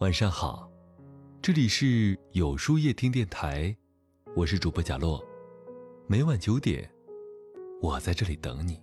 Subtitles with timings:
[0.00, 0.70] 晚上好，
[1.40, 3.74] 这里是有书夜听电台，
[4.34, 5.24] 我是主播贾洛，
[6.06, 6.86] 每晚九点，
[7.80, 8.78] 我在这里等你。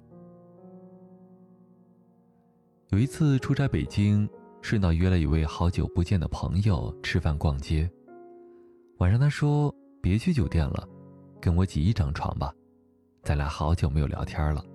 [2.90, 4.28] 有一次出差北京，
[4.64, 7.88] 顺道约了一位好久不见的朋友吃饭逛街。
[8.98, 9.72] 晚上他说
[10.02, 10.90] ：“别去酒店了，
[11.40, 12.52] 跟我挤一张床吧，
[13.22, 14.66] 咱俩好久没有聊天了。”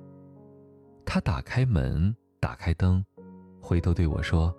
[1.04, 3.04] 他打开门，打开灯，
[3.60, 4.54] 回头对我说：“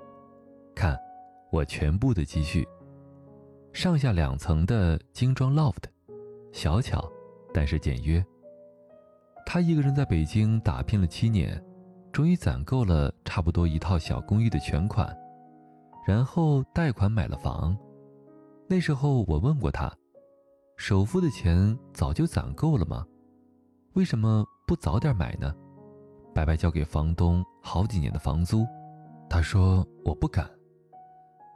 [0.75, 0.99] 看，
[1.51, 2.67] 我全部的积蓄。
[3.73, 5.83] 上下两层的精装 loft，
[6.51, 7.11] 小巧，
[7.53, 8.23] 但是简约。
[9.45, 11.61] 他一个人在北京打拼了七年。”
[12.11, 15.15] 终于攒够了差不多一套小公寓的全款，
[16.07, 17.77] 然后贷款买了房。
[18.67, 19.93] 那时候我问过他，
[20.75, 23.05] 首付的钱早就攒够了吗？
[23.93, 25.53] 为什么不早点买呢？
[26.33, 28.65] 白白交给房东好几年的房租。
[29.29, 30.49] 他说我不敢，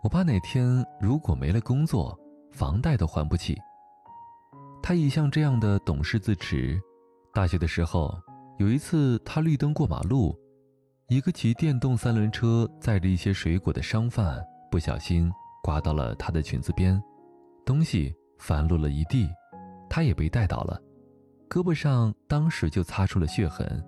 [0.03, 2.19] 我怕哪天如果没了工作，
[2.51, 3.57] 房贷都还不起。
[4.81, 6.77] 他一向这样的懂事自持。
[7.33, 8.13] 大学的时候
[8.59, 10.37] 有一次他绿灯过马路。
[11.07, 15.31] 一个骑电动三轮车载着一些水果的商贩不小心
[15.63, 17.01] 刮到了他的裙子边，
[17.65, 19.29] 东西翻落了一地，
[19.89, 20.81] 他也被带倒了，
[21.49, 23.81] 胳膊上当时就擦出了血痕。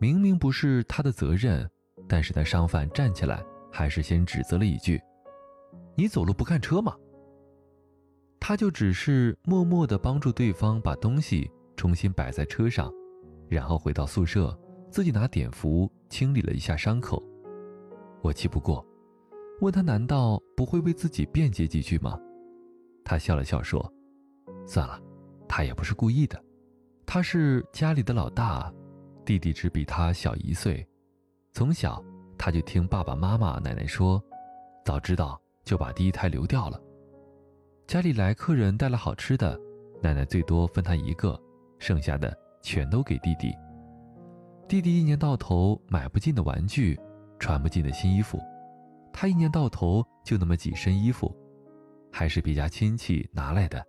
[0.00, 1.68] 明明不是他的责任，
[2.08, 5.00] 但是那商贩站起来还是先指责了一句
[5.96, 6.94] ：“你走路不看车吗？”
[8.40, 12.92] 他就只是默默地帮助对方把东西重新摆在车上，
[13.48, 14.56] 然后回到宿舍。
[14.90, 17.22] 自己拿碘伏清理了一下伤口，
[18.22, 18.82] 我气不过，
[19.60, 22.18] 问他难道不会为自己辩解几句吗？
[23.04, 23.92] 他笑了笑说
[24.66, 24.98] ：“算了，
[25.46, 26.42] 他也不是故意的，
[27.04, 28.72] 他是家里的老大，
[29.26, 30.82] 弟弟只比他小一岁，
[31.52, 32.02] 从小
[32.38, 34.22] 他就听爸爸妈妈、奶奶说，
[34.84, 36.80] 早知道就把第一胎留掉了。
[37.86, 39.58] 家里来客人带了好吃的，
[40.00, 41.38] 奶奶最多分他一个，
[41.78, 43.52] 剩下的全都给弟弟。”
[44.68, 46.98] 弟弟一年到头买不进的玩具，
[47.38, 48.38] 穿不进的新衣服，
[49.12, 51.34] 他一年到头就那么几身衣服，
[52.12, 53.82] 还是别家亲戚拿来的。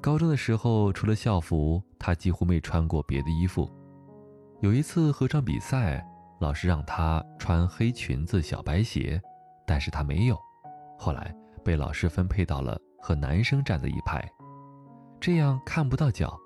[0.00, 3.70] 高中的时候，除了校服，他几乎没穿过别的衣服。
[4.60, 6.02] 有一次合唱比赛，
[6.40, 9.20] 老师让他穿黑裙子、小白鞋，
[9.66, 10.38] 但是他没有。
[10.98, 14.26] 后来被老师分配到了和男生站在一排，
[15.20, 16.38] 这样看不到脚。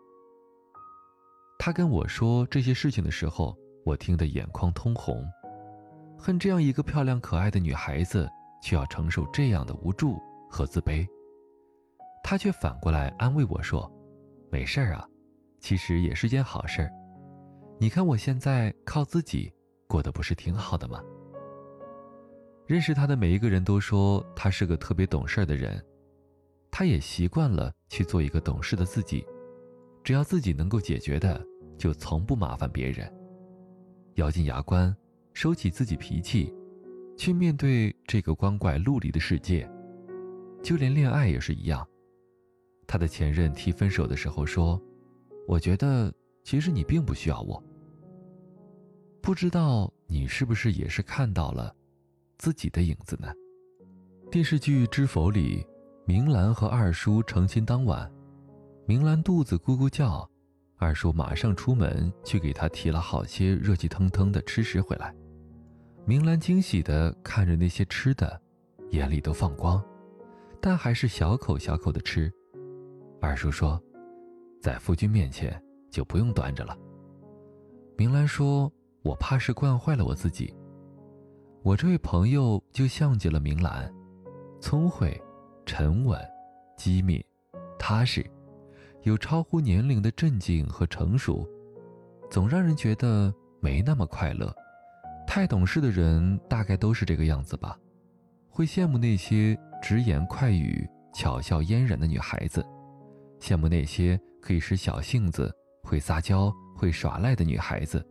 [1.59, 5.25] 他跟我说这些事情的时候，我听得眼眶通红，
[6.19, 8.29] 恨这样一个漂亮可爱的女孩子，
[8.61, 11.07] 却要承受这样的无助和自卑。
[12.25, 13.89] 他却反过来安慰我说
[14.51, 15.07] ：“没事儿啊，
[15.61, 16.91] 其实也是件好事儿。
[17.79, 19.53] 你看我现在靠自己
[19.95, 21.01] 过得不是挺好的吗？”
[22.67, 25.81] 认识他的每一个人都说他是个特别懂事的人，
[26.69, 29.25] 他也习惯了去做一个懂事的自己，
[30.03, 31.41] 只要自己能够解决的。
[31.77, 33.13] 就从不麻烦别人，
[34.15, 34.97] 咬紧牙关，
[35.33, 36.53] 收起自己脾气，
[37.17, 39.69] 去面对这个光怪陆离的世界。
[40.63, 41.87] 就连恋爱也是一样。
[42.87, 44.81] 他的前任提分手的时候说
[45.47, 46.13] ：“我觉得
[46.43, 47.63] 其实你并不需要我。”
[49.25, 51.75] 不知道你是不是也是看到了
[52.37, 53.33] 自己的影子呢？
[54.31, 55.67] 电视剧《知否》里，
[56.05, 58.13] 明兰和二叔成亲当晚，
[58.85, 60.29] 明兰肚子咕咕叫。
[60.77, 65.15] 二叔马上出门去给她提了好些热气腾腾的吃食回来。
[66.05, 68.39] 明兰惊喜地看着那些吃的，
[68.91, 69.83] 眼里都放光，
[70.61, 72.31] 但还是小口小口的吃。
[73.23, 73.83] 二叔说
[74.61, 75.59] ：“在夫君面前
[75.91, 76.77] 就不用端着了。”
[77.97, 78.71] 明兰说
[79.05, 80.53] ：“我怕是惯坏了我自己。”
[81.63, 83.89] 我这位朋友就像极了明兰，
[84.61, 85.19] 聪慧、
[85.65, 86.21] 沉稳、
[86.77, 87.23] 机敏、
[87.79, 88.25] 踏实。
[89.03, 91.47] 有超乎年龄的镇静和成熟，
[92.31, 94.51] 总让人觉得没那么快乐。
[95.27, 97.79] 太懂事的人大概都是这个样子吧，
[98.49, 102.65] 会羡慕那些直言快语、巧笑嫣然的女孩子，
[103.41, 108.07] 羡慕那些可以使小性子、会撒娇、会耍赖的女孩子，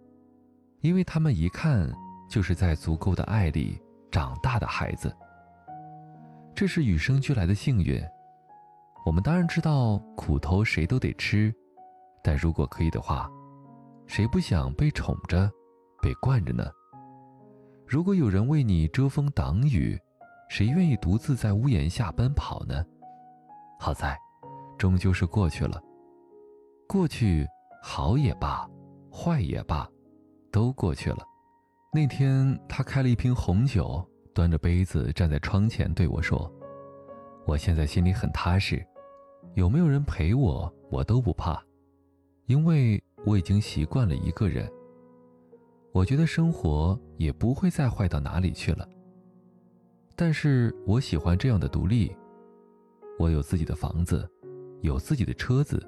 [0.84, 1.90] 因为他们一看
[2.30, 3.82] 就是在足够的爱里
[4.12, 5.16] 长大的孩子。
[6.54, 8.04] 这是与生俱来的幸运。
[9.06, 11.54] 我们当然知道苦头谁都得吃，
[12.22, 13.32] 但如果可以的话，
[14.08, 15.50] 谁不想被宠着、
[16.02, 16.70] 被惯着呢？
[17.88, 19.98] 如果有人为你遮风挡雨，
[20.50, 22.84] 谁愿意独自在屋檐下奔跑呢？
[23.80, 24.18] 好在，
[24.78, 25.82] 终究是过去了。
[26.90, 27.48] 过去
[27.82, 28.68] 好也罢，
[29.10, 29.88] 坏也罢，
[30.54, 31.18] 都过去了。
[31.92, 36.50] 那天他开了一瓶红酒，端着杯子站在窗前对我说
[37.46, 38.86] ：“我现在心里很踏实，
[39.56, 41.62] 有没有人陪我，我都不怕，
[42.46, 44.72] 因为我已经习惯了一个人。
[45.92, 48.88] 我觉得生活也不会再坏到哪里去了。
[50.16, 52.16] 但是我喜欢这样的独立。
[53.20, 54.28] 我有自己的房子，
[54.82, 55.80] 有自己的车子，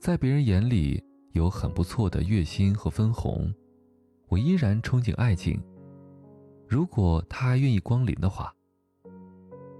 [0.00, 1.02] 在别人眼里
[1.32, 3.52] 有很不错的月薪和分红，
[4.30, 5.62] 我依然憧憬爱情。”
[6.66, 8.54] 如果他还愿意光临的话，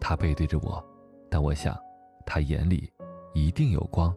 [0.01, 0.85] 他背对着我，
[1.31, 1.79] 但我想，
[2.27, 2.91] 他眼里
[3.33, 4.13] 一定有光。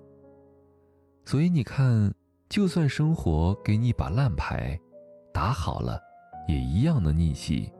[1.24, 2.12] 所以你看，
[2.50, 4.77] 就算生活给你一把烂牌，
[5.31, 6.01] 打好了，
[6.47, 7.71] 也一样能逆袭。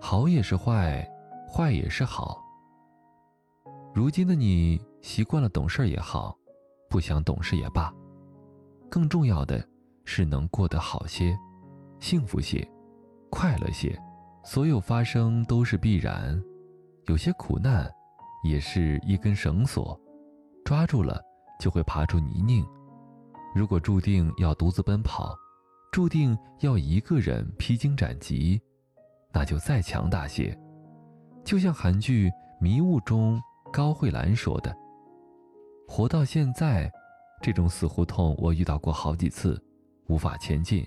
[0.00, 1.06] 好也是坏，
[1.46, 2.42] 坏也是好。
[3.94, 6.34] 如今的你习惯了懂事也好，
[6.88, 7.92] 不想懂事也罢，
[8.88, 9.66] 更重要的
[10.06, 11.38] 是能过得好些。
[12.00, 12.66] 幸福些，
[13.28, 13.94] 快乐些，
[14.42, 16.42] 所有发生都是必然。
[17.06, 17.90] 有些苦难，
[18.42, 19.98] 也是一根绳索，
[20.64, 21.20] 抓住了
[21.60, 22.64] 就会爬出泥泞。
[23.54, 25.34] 如果注定要独自奔跑，
[25.92, 28.60] 注定要一个人披荆斩棘，
[29.32, 30.56] 那就再强大些。
[31.44, 32.28] 就像韩剧
[32.60, 33.40] 《迷雾》中
[33.72, 34.76] 高慧兰说的
[35.88, 36.90] ：“活到现在，
[37.40, 39.62] 这种死胡同我遇到过好几次，
[40.08, 40.86] 无法前进。”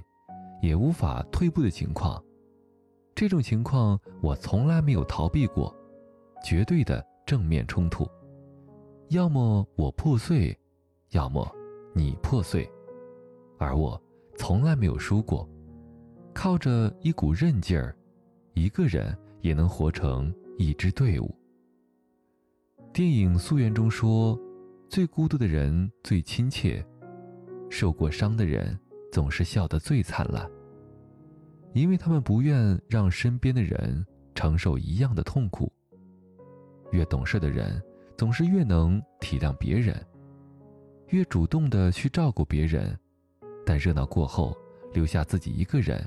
[0.61, 2.21] 也无法退步的情况，
[3.15, 5.73] 这种情况我从来没有逃避过，
[6.43, 8.05] 绝对的正面冲突。
[9.07, 10.53] 要么我破碎，
[11.11, 11.49] 要么
[11.95, 12.69] 你破碎，
[13.57, 13.97] 而我
[14.35, 15.49] 从来没有输过，
[16.33, 17.95] 靠着一股韧劲儿，
[18.53, 21.33] 一个人也能活成一支队伍。
[22.91, 24.37] 电影《溯源》中说
[24.91, 26.85] ：“最孤独的人最亲切，
[27.69, 28.77] 受过伤的人。”
[29.11, 30.49] 总是笑得最灿烂，
[31.73, 35.71] 因为他们不愿让身边的人承受一样的痛苦。
[36.91, 37.81] 越懂事的人，
[38.17, 39.95] 总是越能体谅别人，
[41.07, 42.97] 越主动的去照顾别人。
[43.65, 44.57] 但热闹过后，
[44.93, 46.03] 留下自己一个人，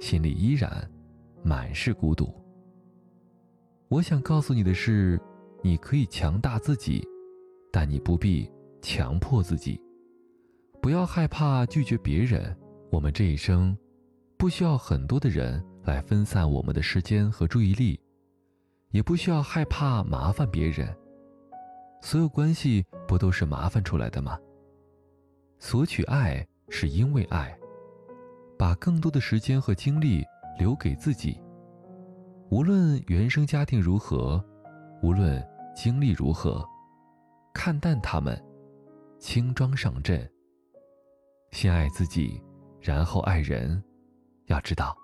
[0.00, 0.90] 心里依然
[1.42, 2.34] 满是孤独。
[3.88, 5.20] 我想告诉你的是，
[5.62, 7.06] 你可以强大自己，
[7.70, 8.50] 但你不必
[8.80, 9.80] 强迫自己。
[10.86, 12.56] 不要害怕拒绝别人。
[12.92, 13.76] 我们这一生，
[14.38, 18.00] 不需要很多的人来分散我们的时间和注意力，
[18.92, 20.96] 也不需要害怕麻烦别人。
[22.00, 24.38] 所有关系不都是麻烦出来的吗？
[25.58, 27.52] 索取爱是因为爱，
[28.56, 30.22] 把更多的时间和精力
[30.56, 31.42] 留给自己。
[32.48, 34.40] 无论原生家庭如何，
[35.02, 35.44] 无论
[35.74, 36.64] 经历如何，
[37.52, 38.40] 看淡他们，
[39.18, 40.30] 轻装上阵。
[41.56, 42.38] 先爱自己，
[42.82, 43.82] 然后爱人。
[44.44, 44.94] 要知道，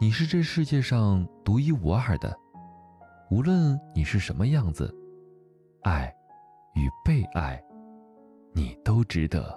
[0.00, 2.36] 你是这世界上独一无二的。
[3.30, 4.92] 无论你是什么样子，
[5.84, 6.12] 爱
[6.74, 7.62] 与被爱，
[8.52, 9.56] 你都值得。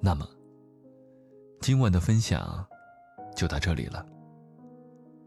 [0.00, 0.26] 那么，
[1.60, 2.66] 今晚的分享
[3.36, 4.06] 就到这里了。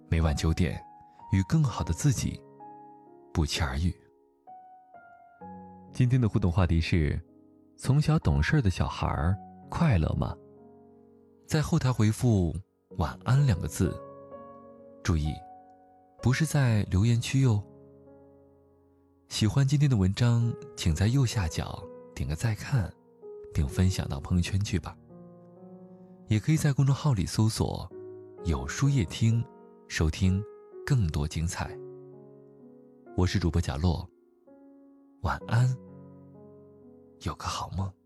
[0.10, 0.84] 每晚九点，
[1.32, 2.42] 与更好的自己
[3.32, 3.96] 不期而遇。
[6.00, 7.22] 今天的互动话题是：
[7.76, 9.36] 从小懂事的小孩
[9.70, 10.34] 快乐吗？
[11.46, 12.56] 在后台回复
[13.00, 13.94] “晚安”两个字，
[15.04, 15.34] 注意，
[16.22, 17.62] 不是在留言区哟。
[19.28, 21.84] 喜欢今天的文章，请在右下角
[22.16, 22.90] 点个再看，
[23.54, 24.96] 并分享到朋友圈去吧。
[26.30, 27.86] 也可以在公众号里搜索
[28.48, 29.44] “有书夜听”，
[29.90, 30.42] 收听
[30.86, 31.78] 更多精彩。
[33.18, 34.10] 我是主播贾洛，
[35.24, 35.89] 晚安。
[37.24, 37.99] 有个好梦。